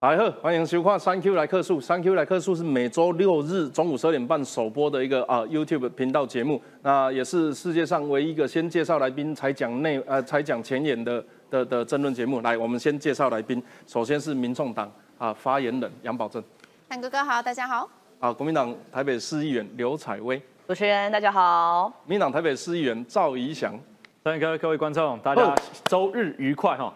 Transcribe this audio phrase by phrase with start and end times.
[0.00, 1.78] 来贺，欢迎收看三 Q 来客数。
[1.78, 12.40] 三 Q 来客数是每周六日中午十二点半首播的一个啊 YouTube 频道节目，那也是世界上唯一一个先介绍来宾才讲内呃才讲前言的的的争论节目。
[12.40, 16.42] 来，我们先介绍来宾，首先是民众党啊发言人杨宝正，
[16.88, 17.86] 范哥哥好，大家好。
[18.20, 23.78] 啊，国民党台北市议员刘彩薇，主持人大家好，民党台北市议员赵怡翔。
[24.24, 26.94] 三位各位观众，大家周日愉快哈！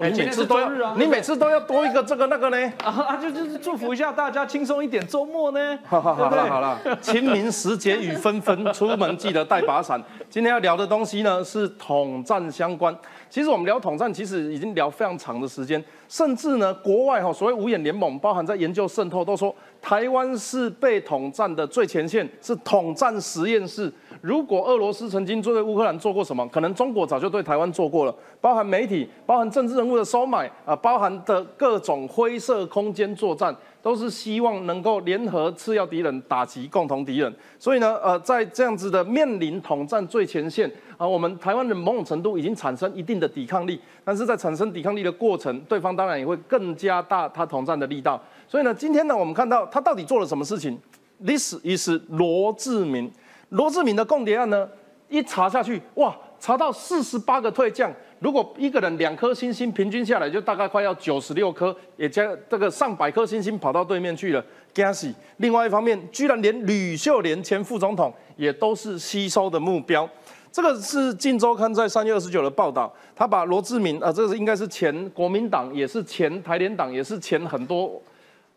[0.00, 2.72] 你每次都要，你每次都要多一个这个那个呢？
[2.84, 5.78] 啊，就就是祝福一下大家轻松一点周末呢。
[5.84, 10.00] 好好好了好了，清明时节雨纷纷，出门记得带把伞。
[10.30, 12.96] 今天要聊的东西呢是统战相关。
[13.28, 23.92] 其实我们聊统战，其实已经聊非常长的时间，甚至呢国外哈所谓五眼联盟，包含在研究渗透，都说台湾是被统战的最前线，是统战实验室。
[24.20, 28.14] 如果俄罗斯曾经对乌克兰做过什么，可能中国早就对台湾做过了。
[28.40, 37.34] 包含媒体、包含政治人物的收买啊，包含的各种灰色空间作战，都是希望能够联合次要敌人打击共同敌人。
[37.58, 48.20] 所以呢，呃，在这样子的面临统战最前线啊，我们台湾人某种程度已经产生一定的抵抗力，但是在产生抵抗力的过程，对方当然也会更加大他统战的力道。
[48.46, 50.78] 所以呢，今天呢，我们看到他到底做了什么事情
[51.24, 53.10] ？This is 罗志明。
[53.50, 54.68] 罗志敏的共谍案呢，
[55.08, 57.92] 一查下去，哇，查到四十八个退将。
[58.20, 64.44] 如果一个人两颗星星，平均下来就大概快要九十六颗，也加这个上百颗星星跑到对面去了。
[64.72, 65.14] 惊喜！
[65.38, 70.08] 另外一方面，居然连吕秀莲前副总统也都是吸收的目标。
[70.50, 78.00] 这个是《晋周刊》在三月二十九的报道，他把罗志明啊，这个是应该是前国民党，也是前台联党，也是前很多，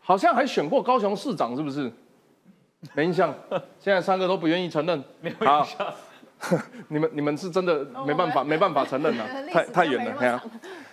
[0.00, 1.90] 好像还选过高雄市长，是不是？
[2.94, 3.32] 没印象，
[3.78, 5.02] 现在三个都不愿意承认。
[5.20, 5.94] 没有印象，
[6.88, 10.12] 你们你们是真的没办法没办法承认了， 太太远了。
[10.18, 10.40] 看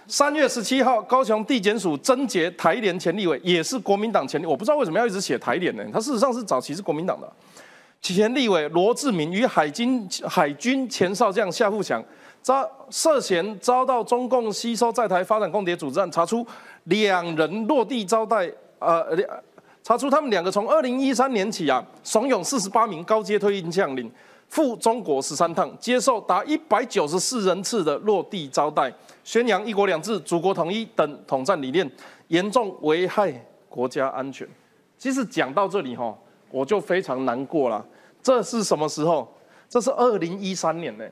[0.07, 5.83] 三月十七号，高雄地检署侦结台联前立委，也是国民党前立，我不知道为什么要一直写台联呢？
[5.91, 7.31] 他事实上是早期是国民党的
[8.01, 12.03] 前立委罗志明与海军海军前少将夏富强
[12.41, 16.45] 遭涉嫌遭到中共吸收在台发展共谍组织案，查出
[16.85, 19.17] 两人落地招待呃。
[19.81, 24.11] 查出他们两个从二零一三年起啊，怂恿四十八名高阶退役将领
[24.49, 28.91] 赴中国十三趟，接受达一百九十四人次的落地招待，
[29.23, 31.89] 宣扬一国两制、祖国统一等统战理念，
[32.27, 33.31] 严重危害
[33.69, 34.47] 国家安全。
[34.97, 36.17] 其实讲到这里哈，
[36.49, 37.85] 我就非常难过了。
[38.21, 39.27] 这是什么时候？
[39.69, 41.05] 这是二零一三年呢。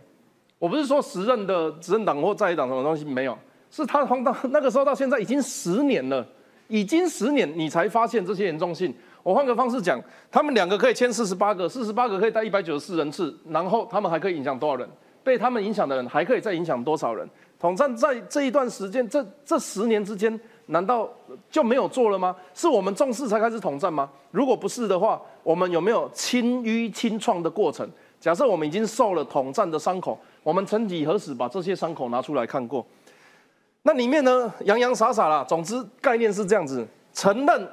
[0.60, 3.38] 我不是说时任的执政党或在野党什么东西没有，
[3.70, 6.28] 是他从到那个时候到现在已经十年了。
[6.70, 8.94] 已经十年，你才发现这些严重性。
[9.28, 10.02] 我换个方式讲，
[10.32, 14.88] 他们两个可以签四十八个，四十八个可以带一百九十四人次，然后他们还可以影响多少人？
[15.22, 17.30] 被他们影响的人还可以再影响多少人？
[17.60, 21.10] 统战在这一段时间，这这十年之间，难道
[21.50, 22.34] 就没有做了吗？
[22.54, 24.10] 是我们重视才开始统战吗？
[24.32, 27.86] 如果不是的话，我们有没有清淤清创的过程？
[28.22, 32.86] 假设我们已经受了统战的伤口，我们曾几何时把这些伤口拿出来看过？
[33.82, 35.44] 那里面呢，洋洋洒洒啦。
[35.46, 37.68] 总之概念是这样子：承认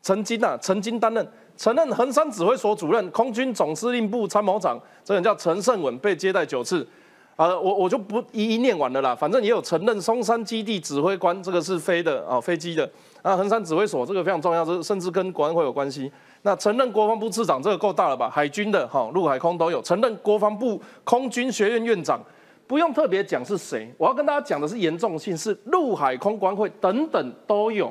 [0.00, 6.86] 曾经啊，曾经担任曾任横山指挥所主任、空军总司令部参谋长，这人叫陈胜文，被接待九次。
[7.36, 9.14] 啊，我我就不一一念完了啦。
[9.14, 12.88] 反正也有承认松山基地指挥官，这个是飞的啊，飞机的。
[13.22, 16.10] 啊，横山指挥所这个非常重要，这甚至跟国安会有关系。
[16.42, 18.28] 那承认国防部次长，这个够大了吧？
[18.28, 19.80] 海军的哈，陆海空都有。
[19.82, 22.20] 承认国防部空军学院院长。
[22.66, 27.90] 不用特别讲是谁，我要跟大家讲的是严重性，是陆海空官会等等都有，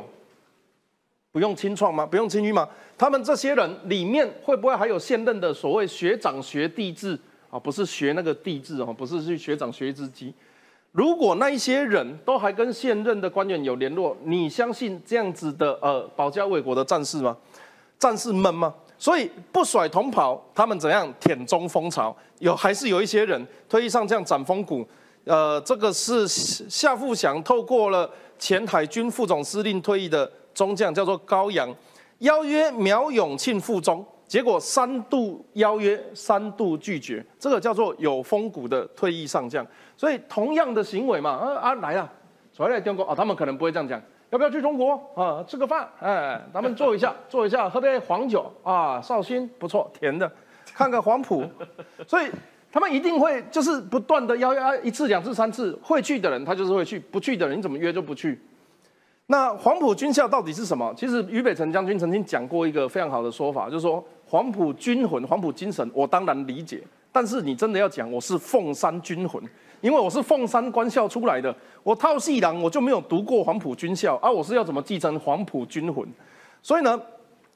[1.38, 2.04] 不用清创吗？
[2.04, 2.68] 不用清淤吗？
[2.98, 7.16] 他们这些人里面会不会还有现任的所谓学长学弟制
[7.52, 7.60] 啊？
[7.60, 10.34] 不是学那个弟制哦，不是去学长学之机。
[10.94, 17.38] 如果那一些人都还跟现任的官员有联络，你相信这样子的呃保家卫国的战士吗？
[18.00, 18.74] 战士们吗？
[18.98, 22.18] 所以不甩同袍，他们怎样舔中风潮？
[22.40, 24.84] 有还是有一些人推意上这样斩风骨？
[25.26, 31.70] 呃，这个是夏富祥透过了前海军副总司令退役的中将，叫做高阳，
[32.18, 39.64] 邀约苗永庆副中，结果三度邀约，三度拒绝，这个叫做有风骨的退役上将。
[39.96, 42.12] 所以同样的行为嘛，啊啊来了，
[42.58, 44.02] 回来中国啊，他们可能不会这样讲。
[44.32, 45.46] 要不要去中国啊？
[45.48, 50.30] 吃个饭，哎，咱们坐一下， 坐一下，喝杯黄酒啊，绍兴不错，甜的，
[50.74, 51.46] 看个黄埔，
[52.08, 52.32] 所以
[52.72, 58.42] 他们一定会就是不断的邀约一次、两次、三次，会去的人他就是会去，不去的人你怎么约就不去。
[59.30, 60.94] 那黄埔军校到底是什么？
[60.96, 66.82] 其实俞北辰将军曾经讲过一个非常好的说法，就是说黄埔军魂、黄埔精神，我当然理解。
[67.12, 69.42] 但是你真的要讲我是凤山军魂，
[69.82, 71.54] 因为我是凤山官校出来的，
[71.84, 76.08] 我套戏郎我就没有读过黄埔军校啊，我是要怎么继承黄埔军魂？
[76.62, 76.98] 所以呢，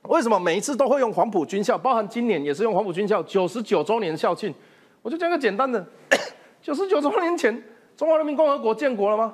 [0.03, 1.77] 为什么每一次都会用黄埔军校？
[1.77, 4.53] 包含今年也是用黄埔军校九十九周年校庆，
[5.01, 5.85] 我就讲个简单的，
[6.62, 7.63] 九十九周年前
[7.95, 9.33] 中华人民共和国建国了吗？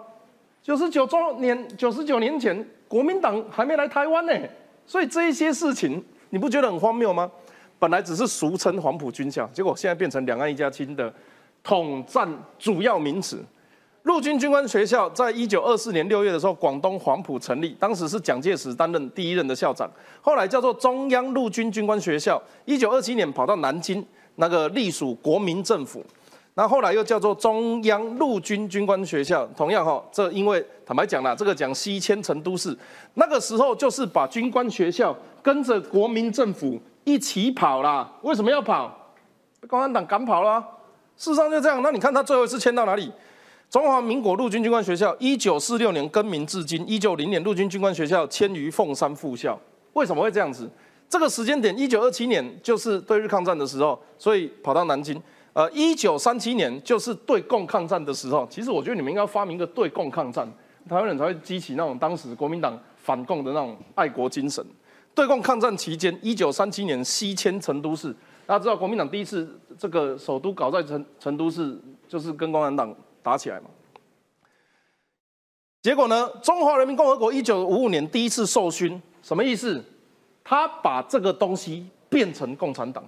[0.61, 4.33] 九十九周年，九十九年前国民党还没来台湾呢，
[4.85, 7.31] 所以这一些事情你不觉得很荒谬吗？
[7.79, 11.13] 本来只是俗称黄埔军校，结果现在变成两岸一家亲的
[11.63, 12.27] 统战
[12.57, 13.43] 主要名词。
[14.03, 19.89] 陆军军官学校在一九二四年六月的时候，广东黄埔成立，当时是蒋介石担任第一任的校长，
[20.21, 22.41] 后来叫做中央陆军军官学校。
[22.63, 24.03] 一九二七年跑到南京，
[24.35, 26.01] 那个隶属国民政府，
[26.57, 29.45] 那后来又叫做中央陆军军官学校。
[29.55, 32.75] 同样哈，这因为坦白讲啦，这个讲西迁成都市，
[33.13, 38.11] 那个时候就是把军官学校跟着国民政府一起跑啦。
[38.23, 38.91] 为什么要跑？
[39.61, 40.59] 被共产党赶跑了。
[41.15, 41.83] 事实上就这样。
[41.83, 43.11] 那你看他最后一次迁到哪里？
[43.69, 49.55] 中华民国陆军军官学校，一九四六年更名至今，一九零年陆军军官学校迁于凤山附校。
[49.93, 50.67] 为什么会这样子？
[51.07, 55.21] 这个时间点，一九二七年就是对日抗战的时候，所以跑到南京。
[55.57, 58.47] 呃，一九三七年就是对共抗战的时候。
[58.47, 60.47] 其实我觉得你们应该发明一个对共抗战，
[60.87, 64.63] 台湾人才会激起那种当时国民党反共的那种爱国精神。
[65.15, 68.15] 对共抗战期间，一九三七年西迁成都市，
[68.45, 71.75] 大家知道国民党第一次这个首都搞在成成都市，
[72.07, 72.95] 就是跟共产党。
[73.23, 73.65] 打起来嘛？
[75.81, 76.29] 结果呢？
[76.43, 79.83] 中华人民共和国一九五五年第一次授勋，什么意思？
[80.43, 83.03] 他把这个东西变成共产党，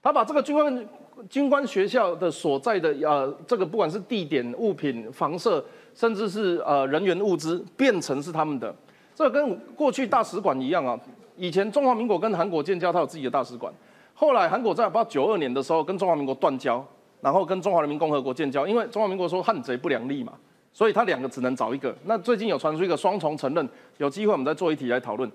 [0.00, 0.88] 他把这个军官
[1.28, 8.74] 军官学校的所在的呃，这个不管是地点、物品、房舍，甚至是呃人员物资，变成是他们的。
[9.14, 10.98] 这跟过去大使馆一样啊。
[11.36, 13.72] 以前中华民国跟韩国建交，他有自己的大使馆。
[14.14, 16.84] 后来韩国在不知道九二年的时候跟中华民国断交。
[17.20, 20.34] 然后跟中华人民共和国建交，因为中华民国说汉贼不两立嘛，
[20.72, 21.92] 所以他两个只能找一个。
[22.04, 25.28] 那最近有传出一个双重承认，有机会我们再做一题来讨论。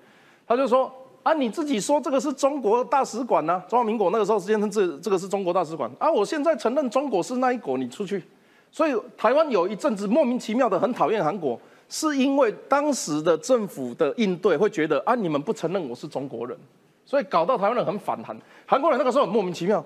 [0.47, 0.89] 他就说
[1.23, 8.21] 啊，你自己说这个是中国大使馆呢，中华民国那个时候间称这这个是中国大使馆啊，我现在承认中国是那一国，你出去。
[8.69, 16.57] 所以台湾有一阵子莫名其妙的很讨厌韩国，是因为当时的政府的应对会觉得啊，你们不承认我是中国人，
[17.05, 18.35] 所以搞到台湾人很反韩。
[18.65, 19.83] 韩国人那个时候很莫名其妙，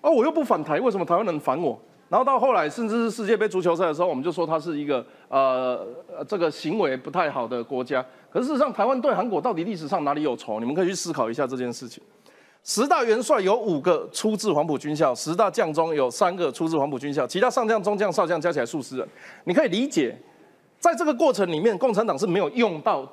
[0.00, 1.78] 哦，我又不反台，为什么台湾人反我？
[2.14, 5.84] 然后到后来，甚至是世界杯足球赛的时候，我们就说它是一个呃
[6.28, 8.06] 这个行为不太好的国家。
[8.30, 10.60] 可是事实上，台湾对韩国到底历史上哪里有仇？
[10.60, 12.00] 你们可以去思考一下这件事情。
[12.62, 19.08] 十大元帅有五个出自黄埔军校，十大将中有三个出自黄埔军校，其他上将、中将、少将加起来数十人。
[19.42, 20.16] 你可以理解，
[20.78, 23.04] 在这个过程里面，共产党是没有用到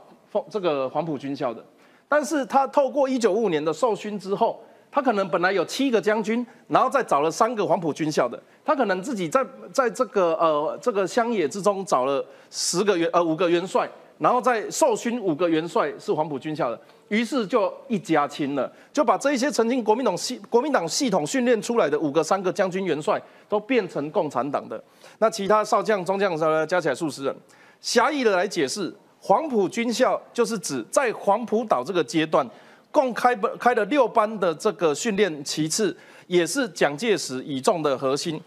[0.48, 1.66] 这个黄埔军校的，
[2.08, 4.62] 但是他透过一九五五年的授勋之后。
[4.94, 8.38] 他可能本来有七个将军，然后再找了三个黄埔军校的。
[8.72, 24.82] 他可能自己在在这个呃这个乡野之中找了十个元呃五个元帅，然后再授勋五个元帅是黄埔军校的，于是就一家亲了，就把这一些曾经国民党系国民党系统训练出来的五个三个将军元帅都变成共产党的。
[25.18, 27.36] 那其他少将中将呢，加起来数十人。
[27.82, 32.50] 狭义的来解释，黄埔军校就是指在黄埔岛这个阶段。
[32.90, 35.96] 共开班开了六班的这个训练，其次
[36.28, 38.42] 也是蒋介石倚重的核心。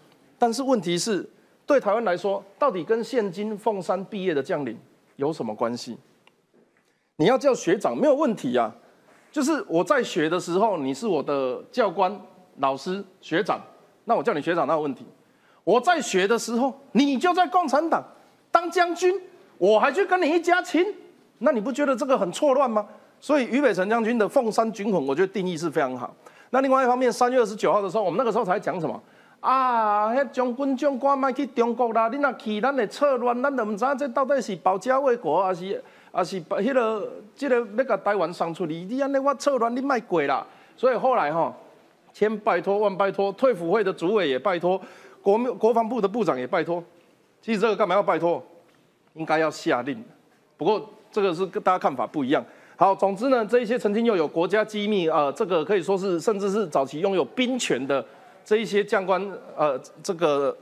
[0.45, 1.27] 但是问题是，
[1.65, 4.77] 对台湾来说，到底跟现今凤山毕业的将领
[5.15, 5.97] 有什么关系？
[7.15, 8.71] 你要叫学长没有问题啊，
[9.31, 12.15] 就是我在学的时候，你是我的教官、
[12.57, 13.59] 老师、学长，
[14.03, 15.03] 那我叫你学长那有问题。
[15.63, 18.03] 我在学的时候，你就在共产党
[18.51, 19.19] 当将军，
[19.57, 20.85] 我还去跟你一家亲，
[21.39, 22.87] 那你不觉得这个很错乱吗？
[23.19, 26.15] 所以，俞北辰将军的凤山军魂，我觉得定义是非常好。
[26.51, 29.01] 那另外一方面，三月二十九号的时候，我们那个时候才讲什么
[29.39, 30.13] 啊？
[30.13, 32.07] 迄将军将官莫去中国啦！
[32.09, 38.73] 你若去，咱会策乱，咱都唔知这到底是保家卫国，还是还是把迄个这个要甲台湾送出去？
[38.73, 40.45] 你安尼我策乱，你卖过啦！
[40.75, 41.53] 所以后来吼，
[42.13, 44.81] 千拜托万拜托，退辅会的主委也拜托，
[45.21, 46.83] 国国防部的部长也拜托。
[47.41, 48.43] 其实这个干嘛要拜托？
[49.13, 50.03] 应该要下令。
[50.57, 52.43] 不过这个是跟大家看法不一样。
[52.75, 58.05] 好，总之呢，这一些曾经拥有国家机密，呃，这个可以说是甚至是早期拥有兵权的
[58.45, 59.21] 这一些将官，
[59.57, 60.55] 呃，这个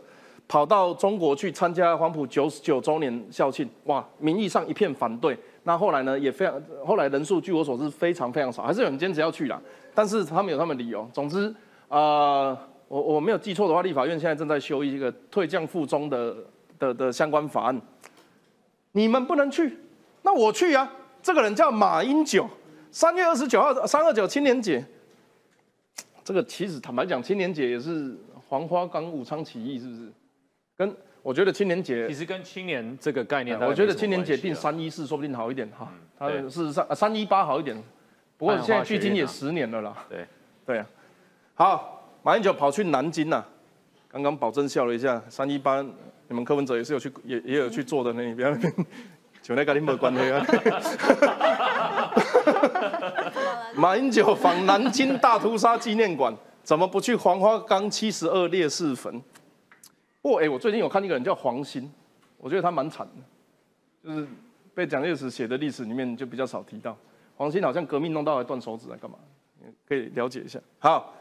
[0.48, 5.38] 跑到中国去参加黄埔九十九周年校庆，哇，名义上一片反对。
[5.64, 9.62] 那后来呢，也非常，后来人数据我所知非常非常少，还是有人坚持要去啦。
[9.94, 11.08] 但是他们有他们理由。
[11.14, 11.54] 总之，
[11.90, 16.36] 呃，我我没有记错的话，立法院现在正在修一个退将附中的
[16.80, 17.82] 的的相关法案。
[18.94, 19.78] 你们不能去，
[20.22, 20.90] 那我去呀。
[21.22, 22.46] 这个人叫马英九，
[22.92, 24.86] 三月二十九号三二九青年节，
[26.24, 28.16] 这个其实坦白讲，青年节也是
[28.48, 30.12] 黄花岗武昌起义，是不是？
[30.78, 35.92] 跟我觉得青年节其实跟青年这个概念，我觉得青年节定三一四说不定好一点哈。
[36.18, 37.82] 它事实上三一八好一点，
[38.38, 39.96] 不过现在距今也十年了啦。
[40.10, 40.26] 对
[40.66, 40.86] 对啊，
[41.56, 43.44] 好，马英九跑去南京呐，
[44.10, 45.82] 刚刚保证笑了一下，三一八
[46.28, 48.52] 你们柯文哲也是有去也也有去做的呢，你不要
[49.42, 50.46] 就那跟你没关系啊。
[53.76, 59.22] 马英九访南京大屠杀纪念馆，怎么不去黄花岗七十二烈士坟？
[60.22, 61.92] 不，哎，我最近有看一个人叫黄兴，
[62.38, 64.28] 我觉得他蛮惨的，就是
[64.76, 66.96] 被蒋介石写的历史里面就比较少提到。
[67.36, 69.18] 黄兴好像革命弄到还断手指来干嘛？
[69.88, 70.60] 可以了解一下。
[70.78, 71.12] 好，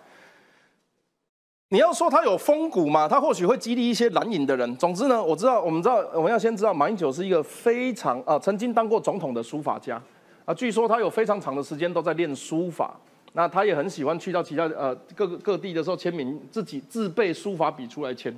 [1.71, 3.09] 你要说他有风骨嘛？
[3.09, 4.77] 他或许会激励一些蓝营的人。
[4.77, 10.01] 总之呢，我知道，我们知道，我们要先知道，马英九是一个非常啊，曾经当过总统的书法家。
[10.45, 12.99] 啊，据说他有非常长的时间都在练书法，
[13.35, 18.35] 那他也很喜欢去到其他呃各个各地的时候签名，自己自备书法笔出来签。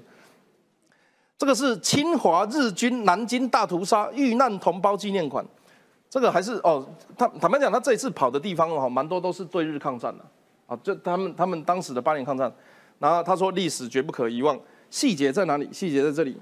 [1.39, 5.45] 这个是侵华日军南京大屠杀遇难同胞纪念馆，
[6.09, 10.25] 这个还是哦，他坦白讲，他这一次跑的地方哦，蛮多都是对日抗战的
[10.67, 12.53] 啊，就他们他们当时的八年抗战，
[12.99, 14.59] 然后他说历史绝不可遗忘，
[14.91, 15.69] 细节在哪里？
[15.73, 16.37] 细节在这里，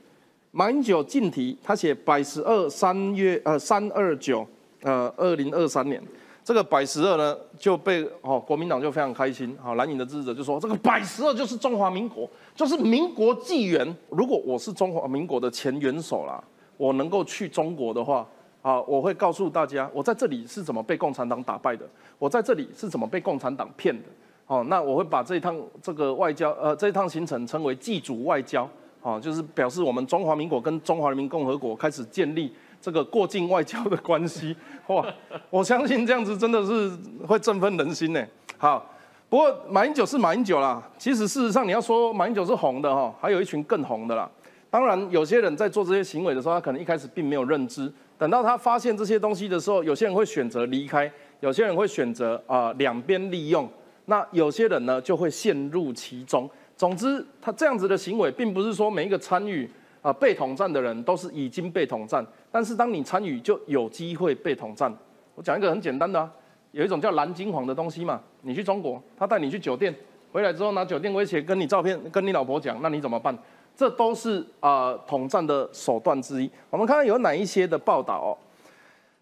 [0.51, 4.47] 马英九进题，他写百十二三月呃三二九。
[4.83, 6.03] 呃，二零二三年，
[6.43, 13.97] 这个百十二呢就被哦国民党就非常开心，好蓝营的支持者就说这个百十二就是中华民国，就是民国纪元。
[14.11, 16.43] 如果我是中华民国的前元首啦，
[16.77, 18.27] 我能够去中国的话，
[18.61, 24.09] 啊，我会告诉大家我在这里是怎么被共产党打败的，我在这里是怎么被共产党骗的。
[24.49, 28.69] 哦，那我会把这一趟这个外交呃这一趟行程称为祭祖外交，
[29.01, 32.53] 哦，就是表示我们中华民国跟中华人民共和国开始建立。
[32.83, 34.55] 这个过境外交的关系，
[34.89, 35.07] 哇！
[35.49, 36.91] 我相信这样子真的是
[37.25, 38.21] 会振奋人心呢。
[38.59, 38.85] 好，
[39.29, 40.83] 不过马英九是马英九啦。
[40.99, 44.29] 其实事实上，你要说马英九是红的哈，还有一群更红的啦。
[44.69, 47.91] 当然，有些人在做这些行为的时候，他可能一开始并没有认知。
[48.19, 51.09] 等到他发现这些东西的时候，有些人会选择离开，
[51.39, 53.69] 有些人会选择啊两边利用。
[54.07, 56.51] 那有些人呢，就会陷入其中。
[56.77, 59.71] 总之，他这样子的行为，并不是说每一个参与。
[60.03, 64.95] 啊，被统战的人都是已经被统战，但是当你参与，就有机会被统战。
[65.35, 66.31] 我讲一个很简单的啊，
[66.73, 69.93] 有一种叫蓝金黄的东西嘛，你去中国，他带你去酒店，
[70.31, 73.37] 回来之后拿酒店威胁跟你照片，跟你老婆讲，那你怎么办？
[73.75, 76.51] 这都是啊统战的手段之一。
[76.69, 78.37] 我们看看有哪一些的报道哦。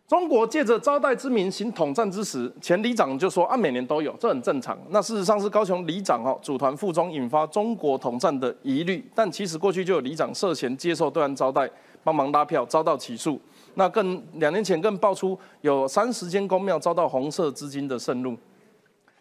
[0.08, 4.76] 中国借着招待之名行统战之时，前里长就说啊，每年都有，这很正常。
[4.88, 9.08] 那事实上是高雄里长哦组团附中，引发中国统战的疑虑。
[9.14, 11.70] 但其实过去就有里长涉嫌接受对岸招待，
[12.02, 13.40] 帮忙拉票，遭到起诉。
[13.75, 18.37] 那更两年前更爆出有三十间公庙遭到红色资金的渗入。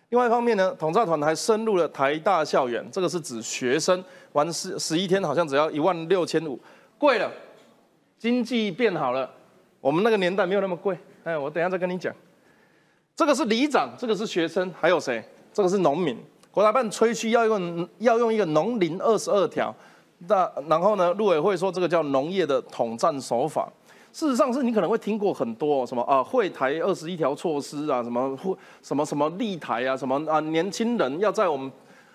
[0.09, 6.59] 另外一方面呢，统战团还深入了台大校园，这个是指学生玩十十一天，好像只要一万六千五，
[6.97, 7.31] 贵了，
[8.17, 9.29] 经济变好了。
[9.79, 12.13] 我们那个年代没有那么贵，哎，我等下再跟你讲。
[13.15, 15.23] 这个是里长，这个是学生，还有谁？
[15.53, 16.17] 这个是农民。
[16.49, 19.73] 国台办吹嘘要用要用一个农林二十二条，
[20.27, 23.71] 那然后呢，陆委会说这个叫农业的统战手法。
[24.11, 31.71] 事实上是你可能会听过很多什么啊，会台二十一条措施啊，什么会什么什么立台啊，什么啊，年轻人要在我们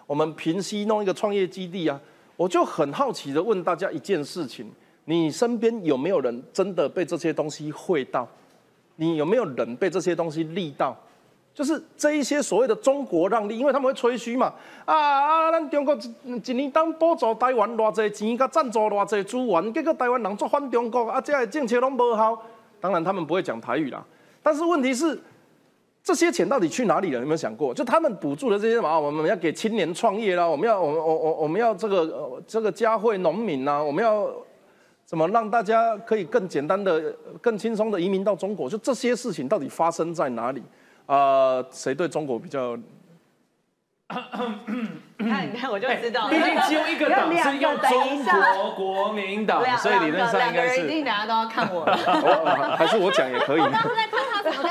[0.07, 1.99] 我们平西弄一个创业基地啊。
[2.37, 4.69] 我就很好奇的问大家一件事情。
[5.05, 8.27] 你身边有没有人真的被这些东西会到？
[8.97, 10.97] 你有没有人被这些东西利到？
[11.55, 14.53] 就是这一些所谓的中国让利，因为他们会吹嘘嘛。
[14.85, 22.37] 啊啊，咱中国一年当补助台湾偌济钱，甲赞助偌济资源，结果台湾人做反中国，啊，这些政策拢无效。
[22.81, 24.05] 当然他们不会讲台语啦，
[24.43, 25.19] 但是问题是，
[26.03, 27.21] 这些钱到底去哪里了？
[27.21, 27.73] 有没有想过？
[27.73, 34.29] 就他们补助的这些嘛，我们要给青年创业啦，我们要我我我我们要这个这个嘉惠农民呐，我们要。
[35.07, 38.71] 怎么让大家可以更简单的、更轻松的移民到中国？
[38.71, 40.63] 就这些事情到底发生在哪里？
[41.07, 42.77] 啊，谁对中国比较？
[45.17, 46.29] 你看，你看，我就知道。
[46.29, 50.85] 毕竟只有一个党是用中国国民党，所以理论上应该是。
[50.85, 51.85] 一定大家都要看我。
[52.77, 53.61] 还是我讲也可以。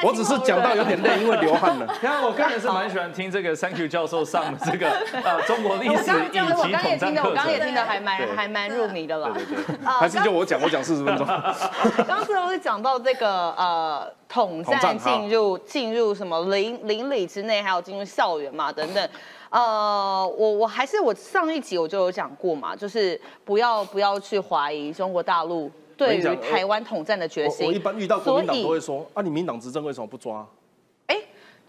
[0.04, 1.88] 我只是讲到有点累，因为流汗了。
[2.02, 4.90] 看，我个人是蛮喜欢听这个 Thank you 教授上的这个
[5.24, 7.16] 呃中国历史以及统战课程。
[7.24, 9.32] 我刚也听的还蛮还蛮入迷的了。
[9.34, 9.76] 对对对。
[9.86, 11.26] 还是就我讲，我讲四十分钟。
[12.08, 19.10] 刚是不是讲到这个呃统战进入进入什么邻邻里之内，还有进入校园嘛等等。
[19.50, 25.72] 呃，我我还是我上一集我就有讲过嘛，就是不要不要去怀疑中国大陆。
[25.98, 30.46] 对于台湾统战的决心，我一般遇到国民党都会说：啊，你民党执政为什么不抓？
[31.08, 31.18] 哎，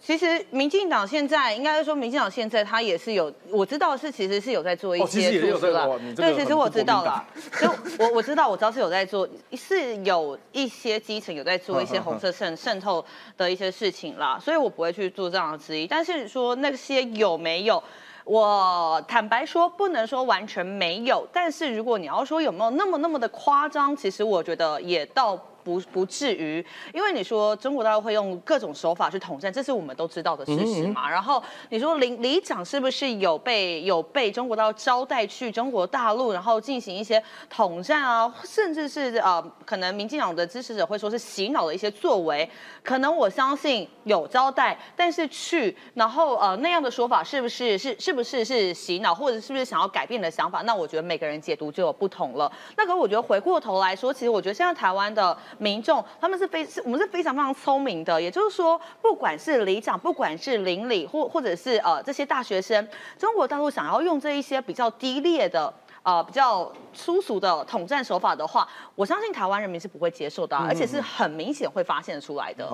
[0.00, 5.99] 其实民进党现在应该说，民进党现在他也是有，我知道是其实是有在做一些措施了。
[6.14, 7.25] 对，其实我知道了，
[7.61, 13.04] 就我我知道，我知道是有在做，是有一些基层有在做一些红色渗渗透
[13.37, 15.87] 的一些事情啦，所以我不会去做这样的质疑。
[15.87, 17.83] 但是说那些有没有，
[18.25, 25.38] 我坦白说不能说完全没有，但是如果你要说有没有那么那么的夸张，其实我觉得也倒。
[25.64, 31.11] 不不至于，因为你说中国大陆会用各种手法去统战，这是我们都知道的事实嘛。
[31.11, 42.49] 然后你说林里长是不是有被有被中国大陆招待去中国大陆，然后进行一些统战啊，甚至是呃，可能民进党的支持者会说是洗脑的一些作为，
[42.83, 50.61] 可能我相信有招待，但是去然后呃那样的说法是不是是是不是是洗脑，或者是不是想要改变的想法？
[50.62, 52.52] 那我觉得每个人解读就有不同了。
[52.76, 55.35] 那可我觉得回过头来说，其实我觉得现在台湾的。
[55.58, 62.87] 民众他们是非是我们是非常非常聪明的，也就是说，不管是里长，不管是邻里，或或者是呃这些大学生，
[63.18, 72.68] 中国大陆想要用这一些比较低劣的呃比较粗俗的统战手法的话，我相信台湾人民是不会接受的，而且是很明显会发现出来的。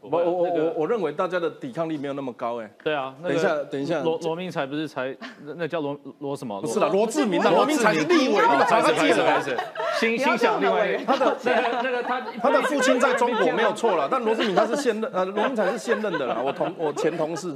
[0.00, 2.70] 我我我我认为大家的抵抗力没有那么高哎。
[2.82, 5.14] 对啊，等一下等一下，罗罗明才不是才
[5.56, 6.60] 那叫罗罗什么？
[6.60, 9.56] 不是的，罗志明的罗明才是立委，开始开始开始。
[9.98, 17.54] 心心想另外他的那个那个他 他的父亲在中国没有错了，但罗志明他是现任呃罗明才是现任的啦，我同我前同事。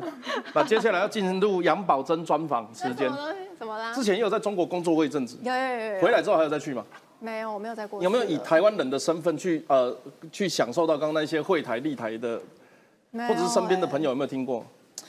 [0.52, 3.10] 那接下来要进入杨宝珍专访时间。
[3.56, 3.92] 怎么啦？
[3.94, 5.38] 之前也有在中国工作过一阵子。
[5.44, 6.00] 有有有有。
[6.00, 6.84] 回来之后还有再去吗？
[7.22, 8.02] 没有，我没有再过。
[8.02, 9.96] 有没有以台湾人的身份去呃
[10.30, 12.40] 去享受到刚刚那些会台立台的？
[13.14, 14.64] 或者是身边的朋友有没有听过？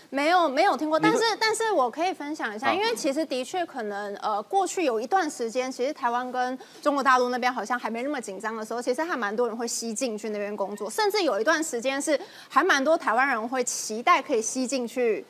[0.10, 1.00] 没有，没有听过。
[1.00, 15.26] 但是，但是我可以分享一下，因为其实的确可能，呃，过去有一段时间，其实台湾跟中国大陆那边好像还没那么紧张的时候，其实还蛮多人会吸进去那边工作，甚至有一段时间是还蛮多台湾人会期待可以吸进去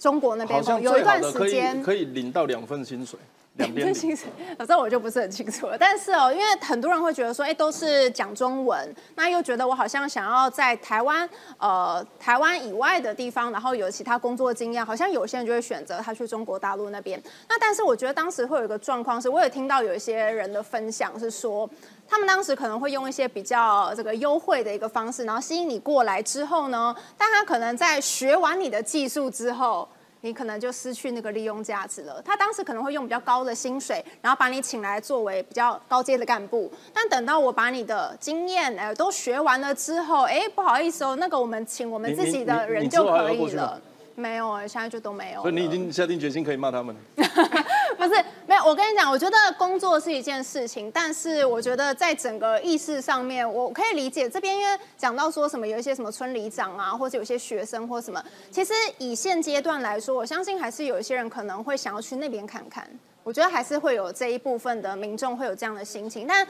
[0.00, 0.60] 中国那边。
[0.82, 3.16] 有一段时间可以领到两份薪水。
[3.56, 4.28] 两边薪水，
[4.68, 5.78] 这我就不是很清楚了。
[5.78, 11.26] 但是哦，因为很多人会觉得说，哎，都是讲中文，那又觉得我好像想要在台湾，
[11.58, 17.22] 呃，台湾以外的地方，然后有其他工作经验，好像有些人就会选择他去中国大陆那边。
[17.48, 21.68] 那但是我觉得当时会有一个状况是，我有听到有一些人的分享是说，
[22.06, 29.88] 他们当时可能会用一些比较这个优惠的一个方式，然后吸引你过来之后呢，但他可能在学完你的技术之后。
[30.26, 32.20] 你可能就失去那个利用价值了。
[32.22, 36.68] 他当时可能会用比较高的薪水，然后把你请来作为比较高阶的干部。
[36.92, 43.80] 但等到我把你的经验哎都学完了之后，哎，不好意思哦，那个我们请我们自己的人就可以了。
[44.16, 45.42] 没有啊，现在就都没有。
[45.42, 47.00] 所以你已经下定决心可以骂他们了。
[48.08, 48.64] 不是，没有。
[48.64, 62.88] 我跟你讲，我觉得工作是一件事情，但是我觉得在整个意识上面，我可以理解这边，因为讲到说什么有一些什么村里长啊，或者有些学生或什么，其实以现阶段来说，我相信还是有一些人可能会想要去那边看看。
[63.24, 66.46] 我觉得还是会有这一部分的民众会有这样的心情，但。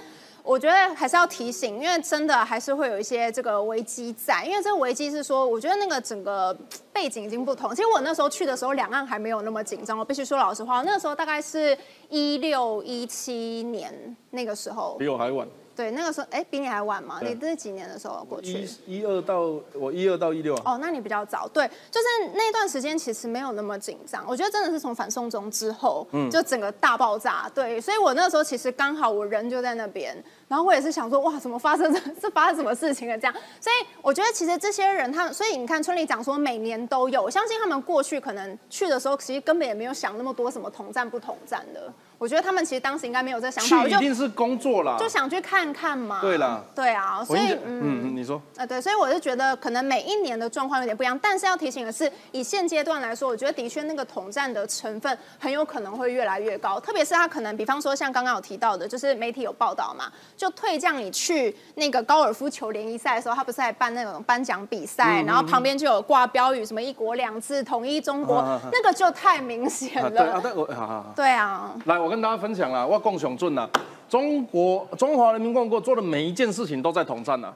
[0.46, 4.44] 我觉得还是要提醒，因为真的还是会有一些这个危机在。
[4.44, 6.56] 因为这个危机是说，我觉得那个整个
[6.92, 7.74] 背景已经不同。
[7.74, 9.98] 其实我那时候去的时候，两岸还没有那么紧张。
[9.98, 11.76] 我必须说老实话，那个时候大概是
[12.08, 15.48] 一六一七年那个时候，比我还晚。
[15.76, 17.20] 对，那个时候，哎，比你还晚嘛？
[17.22, 18.66] 你这是几年的时候过去？
[18.86, 19.40] 一、一二到
[19.74, 20.62] 我一二到一六啊。
[20.64, 21.46] 哦，那你比较早。
[21.46, 24.24] 对，就是那段时间其实没有那么紧张。
[24.26, 27.50] 我觉得真的是从反送中之后，嗯，就整个大爆炸。
[27.54, 30.16] 对，所以我那时候其实刚好我人就在那边。
[30.48, 33.18] 然后我也是想说，哇，怎么发生这这发生什么事情了？
[33.18, 41.92] 这样，所以我觉得其实这些人，他们，所以你看村里讲说每年都有，我相信他们过去可能去的时候，其实根本也没有想那么多什么统战不统战的。
[42.18, 46.20] 我觉得他们其实当时应该没有这想法，去一定是工作啦，就想去看看嘛。
[46.20, 48.40] 对啦，对啊，所以嗯，嗯你说。
[48.56, 60.10] 呃，对，所以我是觉得可能每一年的状况有点不一样，但是要提醒的是，以现阶段来说，我觉得的确那个统战的成分很有可能会越来越高，特别是他可能，比方说像刚刚有提到的，就是媒体有报道嘛。
[60.36, 70.10] 就退将你去那个高尔夫球联谊赛的时候，他不是还办那种颁奖比赛，然后旁边就有挂标语，什么“一国两制”“统一中国”，那个就太明显了。
[70.10, 73.68] 对啊，但我好好对啊，来，我我跟大家分享了，我共享准了，
[74.08, 77.52] 中国中华人民共和国做的每一件事情都在统战呐。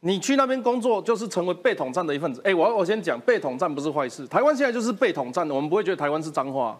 [0.00, 2.40] 你去那边工作，就是成为被统战的一份子。
[2.42, 4.26] 哎，我我先讲，被统战不是坏事。
[4.26, 6.78] 台湾现在就是被统战的，我们不会觉得台湾是脏话。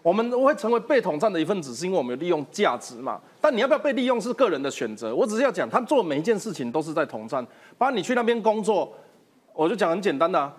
[0.00, 3.20] 我们会成为被统战的一份子，是因为我们有利用价值嘛？
[3.38, 5.14] 但你要不要被利用是个人的选择。
[5.14, 7.46] 我只是要讲，他做每一件事情都是在统战。
[7.76, 8.90] 把你去那边工作，
[9.52, 10.50] 我就讲很简单的，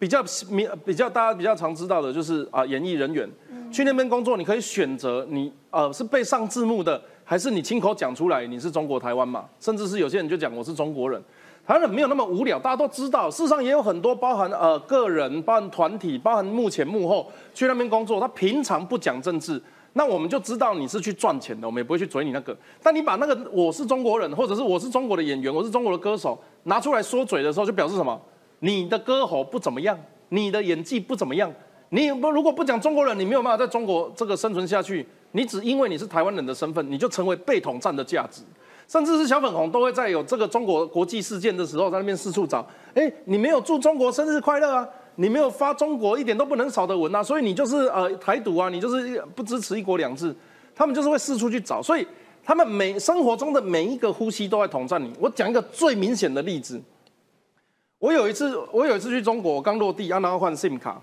[0.00, 3.28] 比较比比较大家比较常知道的就是啊，演艺人员
[3.70, 9.44] 去那边工作，你可以选择你呃是被上字幕的，还是你亲口讲出来你是中国台湾嘛？
[9.60, 11.22] 甚至是有些人就讲我是中国人。
[11.66, 22.56] 台湾人没有那么无聊，大家都知道，事实上也有很多包含呃个人、包含团体、包含幕前幕后去那边工作，他平常不讲政治，那我们就知道你是去赚钱的，我们也不会去追你那个。
[22.82, 28.18] 但你把那个我是中国人，或者是我是中国的演员，我是中国的歌手拿出来说嘴的时候，就表示什么？
[28.60, 31.52] 你的歌喉不怎么样，你的演技不怎么样，
[31.90, 35.06] 你不如果不讲中国人，你没有办法在中国这个生存下去。
[35.32, 38.42] 你只因为你是台湾人的身份，你就成为被统战的价值。
[38.88, 42.66] 甚至是小粉红都会在有这个中国国际事件的时候，在那边四处找。
[42.94, 44.88] 哎，你没有祝中国生日快乐啊？
[45.14, 47.22] 你没有发中国一点都不能少的文啊？
[47.22, 48.68] 所以你就是呃台独啊？
[48.68, 50.34] 你就是不支持一国两制？
[50.74, 51.80] 他们就是会四处去找。
[51.80, 52.04] 所以
[52.42, 55.12] 他们每生活中的每一个呼吸都在统战你。
[55.20, 56.82] 我讲一个最明显的例子。
[58.00, 61.00] 我有一次，我有一次去中国，我刚落地，啊，然后换 SIM 卡。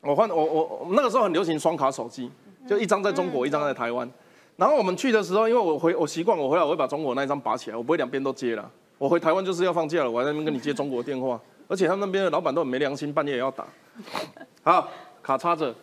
[0.00, 2.30] 我换我我那个时候很流行双卡手机，
[2.66, 4.08] 就一张在中国，一张在台湾。
[4.56, 8.70] 然后我们去的时候，因为我回我习惯，我回来我会把中国那一张拔起来，我不会两边都接了。
[8.96, 13.66] 我回台湾就是要放假了，我还在那边跟你接中国电话，而且他们那边的老板都很没良心，半夜也要打。
[14.62, 14.88] 好，
[15.22, 15.74] 卡插着，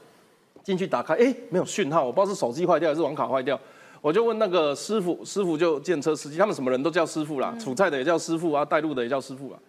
[0.63, 3.59] 进去打开，哎，没有讯号，我不知道是手机坏掉还是网卡坏掉。
[3.99, 9.59] 我就问那个师傅，师傅就建车司机，他们什么人都叫师傅啦，煮菜的也叫师傅啊，带路的也叫师傅啊。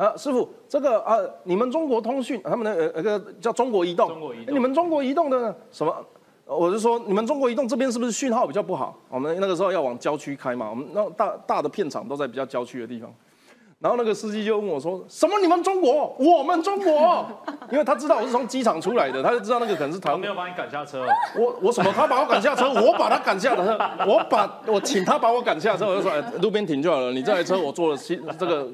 [0.00, 5.94] 啊，师傅，这个啊，你们中国通讯，他们的呃那个叫中国移动，中国移动，你们中国移动的什么？
[6.46, 8.96] 我就说，你们中国移动这边是不是讯号比较不好？
[9.10, 13.12] 我们那个时候要往郊区开嘛，我们那大大的片场都在比较郊区的地方。
[13.78, 15.38] 然后那个司机就问我说：“什么？
[15.40, 16.14] 你们中国？
[16.18, 17.26] 我们中国？”
[17.72, 20.20] 因为他知道我是从机场出来的，他就知道那个可能是台湾。
[20.20, 21.06] 没有把你赶下车。
[21.34, 21.90] 我我什么？
[21.90, 27.96] 他把我赶下车，我把他赶下车，我把我请他把我赶下车，我就说：“路边停就好了。”你这台车我坐了，
[28.38, 28.68] 这个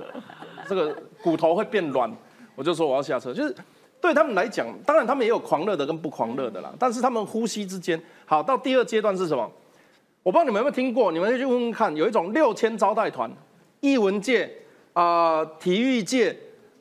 [0.68, 2.10] 这个骨头会变软，
[2.54, 3.54] 我就说我要下车，就是。
[3.98, 6.72] 对他们来讲，当然他们也有狂热的跟不狂热的啦。
[6.78, 9.50] 但是他们呼吸之间，好到第二阶段是什么？
[10.22, 11.96] 我不知道你们有没有听过，你们可以去问问看。
[11.96, 13.28] 有一种六千招待团，
[13.80, 14.52] 艺文界
[14.92, 16.36] 啊、体育界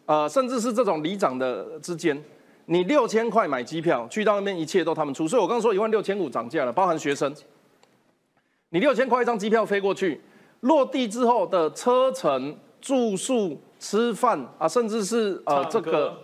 [0.05, 2.21] 啊，甚至是这种里长的之间，
[2.65, 5.25] 你六千块买机票去到那边，一切都他们出。
[5.25, 7.33] 所以我刚刚说一万六千五涨价了，包含学生。
[8.69, 10.21] 你六千块一张机票飞过去，
[10.59, 16.17] 落地之后的车程、住宿、吃饭啊，甚至是呃这个。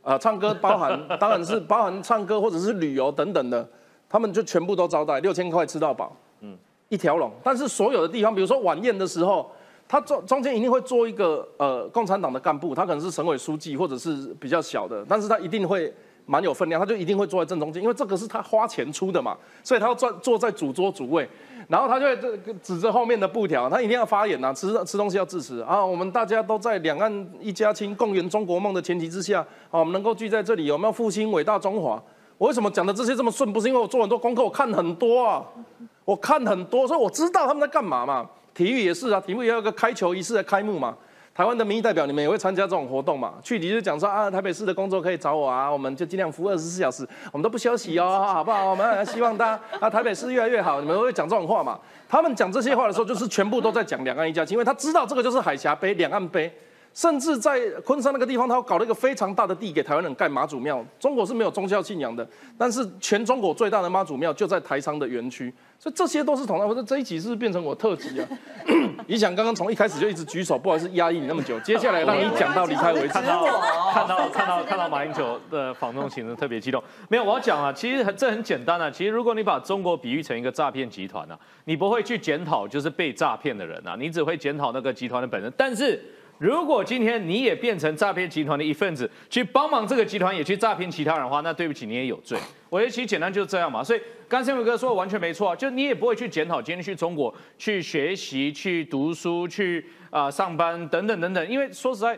[0.00, 3.68] 呃，唱歌包含，当然是 包含唱歌或者是旅游等等的，
[4.08, 6.56] 他们就全部都招待，六千块吃到饱，嗯，
[6.88, 7.30] 一条龙。
[7.42, 9.50] 但是所有的地方，比如说晚宴的时候，
[9.86, 15.92] 他中中间一定会做一个呃共产党的干部，他可能是省委书记或者是比较小的，但是他一定会
[16.30, 21.26] 蛮有分量，他就一定会坐在正中间，因为这个是他花钱出的嘛，所以他要坐坐在主桌主位。
[21.68, 22.16] 然后他就会
[22.62, 25.84] 指着后面的布条，他一定要发言呐，吃吃东西要致辞啊。
[25.84, 32.02] 我们大家都在两岸一家亲、共圆中国梦的前提之下，啊，我们能够聚在这里，我们要复兴伟大中华。
[32.36, 33.52] 我为什么讲的这些这么顺？
[33.52, 35.44] 不是因为我做很多功课，我看很多啊，
[36.04, 38.26] 我看很多，所以我知道他们在干嘛嘛。
[38.54, 40.96] 体育也是啊，体育也有个开球仪式的开幕嘛。
[41.38, 43.34] 台湾的民意代表，你们也会参加这种活动嘛？
[43.44, 48.68] 去你就讲说啊，台北市的工作可以找我啊，我们就尽量服务二十四小时，我们都不休息哦， 好不好？
[48.68, 51.78] 我们希望大家啊，台北市越来越好，你们都会讲这种话嘛？
[52.08, 56.52] 他们讲这些话的时候，就是全部都在讲两岸一家亲，因为他知道这个就是海峡杯、两岸杯。
[56.94, 60.84] 甚至在昆山那个地方，他搞了一个非常大的地给台湾人盖妈祖庙。
[60.98, 66.68] 中国是没有宗教信仰的，但是全中国最大的妈祖庙就在台商的园区，所以这些都是同样。
[66.68, 68.28] 我说这一集是不是变成我特辑啊？
[69.06, 73.08] 你想刚刚从一开始就一直举手，不好意思压抑你那么久，接下来让你讲到离开为止。
[73.08, 73.44] 看到
[73.92, 76.82] 看到看到看到马英九的访中行程特别激动。
[77.08, 78.90] 没有，我要讲啊，其实这很简单啊。
[78.90, 85.52] 其实如果你把中国比喻成一个诈骗集团啊，你不会去检讨就是被诈骗的人啊，你只会检讨那个集团的本身。
[85.56, 86.02] 但是
[86.38, 92.38] 如果今天你也变成诈骗集团的一份子，去帮忙这个集团也去诈骗其他人的话，那对不起，你也有罪。
[92.70, 93.82] 我觉得其实简单就是这样嘛。
[93.82, 102.16] 所以刚才伟哥说的完全没错，就你也不会去检讨今天去中国去学习、去读书、去啊上班等等等等，因为说实在，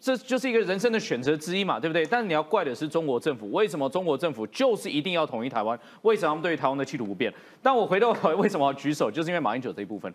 [0.00, 2.04] 这就是一个人生的选择之一嘛，对不对？
[2.06, 5.78] 但是你要怪的是中国政府，为什么中国政府就是一定要统一台湾？
[6.02, 7.32] 为什么他们对台湾的企图不变？
[7.62, 10.12] 但我回头为什么要举手，就是因为马英九这一部分。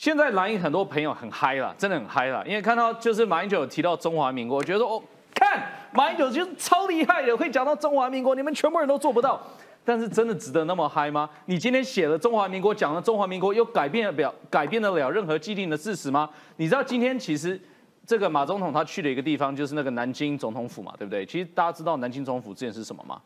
[0.00, 5.02] 现在蓝营很多朋友很嗨了，真的很嗨了，因为看到就是马英九提到中华民国，我觉得说哦，
[5.34, 9.38] 看马英九就是超厉害的，会讲到中华民国，你们全部人都做不到。
[9.84, 11.28] 但是真的值得那么嗨吗？
[11.44, 16.30] 你今天写了中华民国，讲了中华民国，又改变了改变得了任何既定的事实吗？
[16.56, 17.60] 你知道今天其实
[18.06, 21.26] 这个马总统他去的一个地方，就是那个南京总统府嘛，对不对？
[21.26, 23.20] 其实大家知道南京总统府之前是什么吗？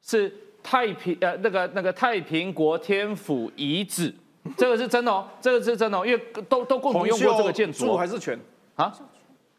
[0.00, 4.14] 是太平呃那个那个太平国天府遗址。
[4.56, 7.96] 这个是真的哦，这个是真的哦，因为都都共同用过这个建筑。
[7.96, 8.38] 还是全
[8.76, 8.92] 啊？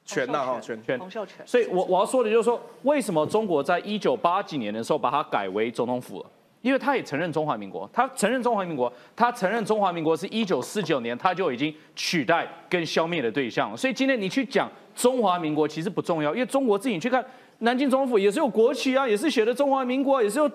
[0.05, 0.99] 全呐哈，全全。
[0.99, 6.25] 洪秀所以我我要说的就是说，为什么中国在一九八几年的时候把它改为总统府了？
[6.61, 17.23] 因为他也承认中华民国，他承认中华民国，他承认中华民国是一九四九年他就已经取代跟消灭的对象，所以今天你去讲中华民国其实不重要，因为中国自己去看。
[17.63, 20.51] 南京总府也是有国旗啊，也是写的中华民国，也是有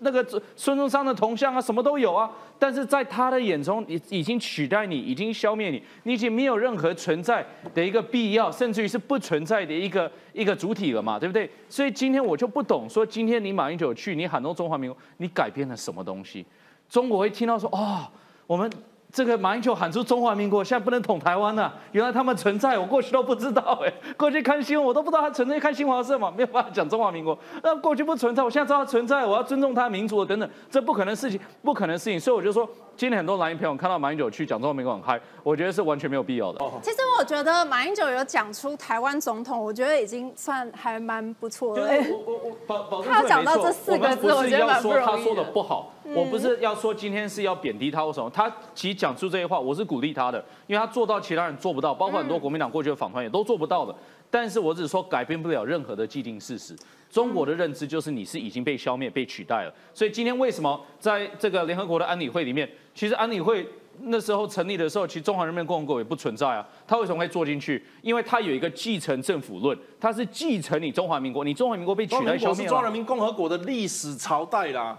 [0.00, 2.30] 那个孙中山的铜像啊，什么都有啊。
[2.58, 11.50] 但是在他的眼中，已已经取代你，已经消灭你，你已经没有任何存在的一个必要，甚至于是不存在的一个一个主体了嘛，对不对？
[11.68, 16.44] 所以今天我就不懂，说今天你马英九去，你喊动中华民国，你改变了什么东西？
[16.88, 18.06] 中国会听到说，哦，
[18.46, 18.70] 我们。
[19.16, 21.72] 这个马英九喊出中华民国，现在不能统台湾了。
[21.92, 23.90] 原来他们存在，我过去都不知道哎。
[24.14, 25.58] 过去看新闻，我都不知道他存在。
[25.58, 27.38] 看新华社嘛，没有办法讲中华民国。
[27.62, 32.20] 那过去不存在，我现在知道他存在，我要尊重他民族等等，这不可能事情，不可能事情。
[32.20, 32.68] 所以我就说。
[32.98, 36.58] 今天很多蓝营朋友看到马英九去讲中华民国很嗨，我觉得是完全没有必要的。
[36.80, 41.86] 其实我觉得马英九有讲出台湾总统，我觉得已经算还蛮不错了。
[41.86, 45.04] 我我我保保证他讲到这四个字，我觉得蛮不容易。
[45.04, 48.30] 他说的不好，我不是要说今天是要贬低他或什么。
[48.30, 53.94] 他其实讲出这些话，我是鼓励他的，因为他做到其他人做不到，包括很多国民党过去的访团也都做不到的。
[54.30, 56.74] 但是我只是说改变不了任何的既定事实。
[57.08, 59.72] 中国的认知就是你是已经被消灭、被取代了。
[59.94, 63.66] 所以今天为什么在这个联合国的安理会里面，其实安理会
[64.00, 66.66] 那时候成立的时候，其实中华人民共和国也不存在啊。
[66.86, 67.82] 他为什么会坐进去？
[68.02, 72.68] 因为他有一个继承政府论，他是继承你中华民国，你中华民国被取代消灭了。
[72.68, 74.98] 中华人民共和国的历史朝代啦。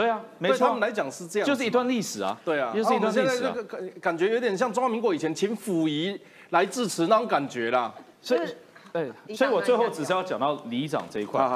[0.00, 2.38] 对啊，对他们来讲是这样，就是一段历史啊。
[2.44, 3.54] 对啊，就是一段历史啊。
[3.68, 6.18] 感感觉有点像中华民国以前请溥仪
[6.50, 7.92] 来致辞那种感觉啦。
[8.20, 8.40] 所以。
[8.90, 11.46] 对，所以我最后只是要讲到里长这一块。